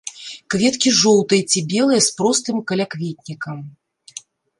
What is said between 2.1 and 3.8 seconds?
простым калякветнікам.